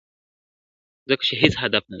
ځکه 1.09 1.23
چي 1.27 1.33
هیڅ 1.41 1.53
هدف 1.63 1.81
نه 1.81 1.81
لري, 1.81 1.89